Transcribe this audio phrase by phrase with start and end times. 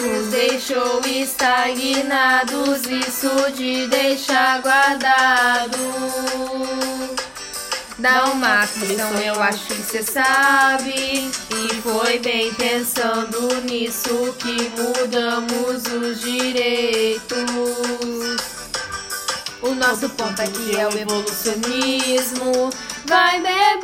[0.00, 5.78] Nos deixou estagnados, isso te deixa guardado.
[7.98, 11.30] Dá uma aflição, eu acho que cê sabe.
[11.50, 17.44] E foi bem pensando nisso que mudamos os direitos.
[19.62, 22.70] O nosso ponto aqui é o evolucionismo.
[23.06, 23.78] Vai beber,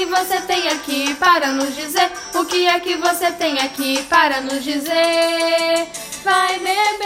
[0.00, 2.10] que você tem aqui para nos dizer.
[2.32, 5.86] O que é que você tem aqui para nos dizer?
[6.24, 6.96] Vai beber,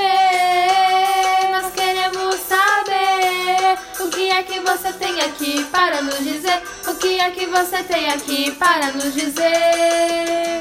[1.51, 6.63] nós queremos saber o que é que você tem aqui para nos dizer.
[6.87, 10.61] O que é que você tem aqui para nos dizer?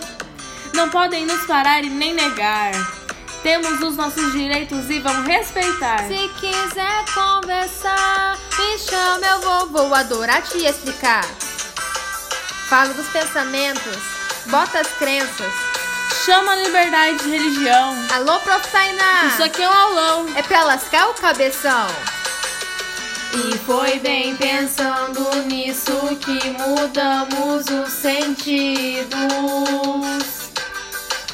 [0.74, 2.72] Não podem nos parar e nem negar.
[3.44, 6.08] Temos os nossos direitos e vamos respeitar.
[6.08, 11.24] Se quiser conversar, me chama, eu vou, vou adorar te explicar.
[12.74, 14.00] Falo dos pensamentos,
[14.48, 15.54] bota as crenças.
[16.26, 17.96] Chama a liberdade de religião.
[18.12, 18.68] Alô, Prof.
[18.72, 19.26] Tainá.
[19.28, 20.26] Isso aqui é um aulão.
[20.36, 21.86] É pra lascar o cabeção.
[23.32, 29.14] E foi bem pensando nisso que mudamos os sentidos.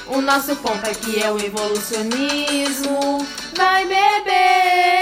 [0.07, 3.25] O nosso ponto aqui é o evolucionismo.
[3.55, 4.98] Vai beber,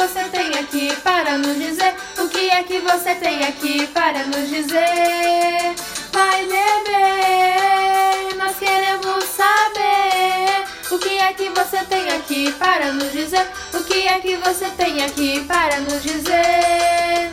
[0.00, 1.94] você tem aqui para nos dizer.
[2.16, 5.74] O que é que você tem aqui para nos dizer?
[6.10, 13.46] Vai beber, nós queremos saber o que é que você tem aqui para nos dizer.
[13.74, 17.30] O que é que você tem aqui para nos dizer?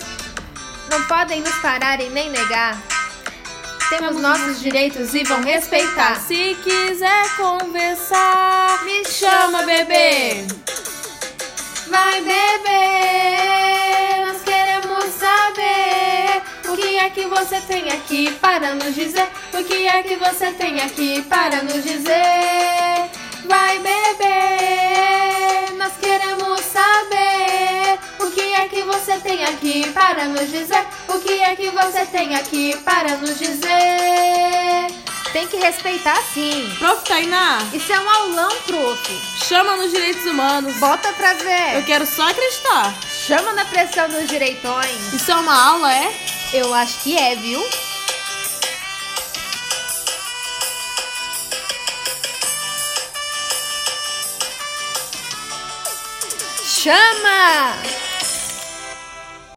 [0.92, 2.78] Não podem nos parar e nem negar.
[3.90, 6.20] Temos nossos direitos e vão respeitar.
[6.20, 10.57] Se quiser conversar, Me chama bebê.
[17.18, 19.28] Que você tem aqui para nos dizer.
[19.52, 23.10] O que é que você tem aqui para nos dizer?
[23.46, 30.86] Vai beber, nós queremos saber o que é que você tem aqui para nos dizer.
[31.08, 34.88] O que é que você tem aqui para nos dizer?
[35.34, 36.72] Tem que respeitar sim.
[36.78, 37.04] Prof.
[37.04, 39.22] Tainá, Isso é um aulão, prof.
[39.44, 40.76] chama nos direitos humanos.
[40.78, 41.78] Bota pra ver.
[41.78, 42.94] Eu quero só acreditar.
[43.26, 45.14] Chama na pressão dos direitões.
[45.14, 46.37] Isso é uma aula, é?
[46.54, 47.62] Eu acho que é, viu?
[56.64, 57.76] Chama!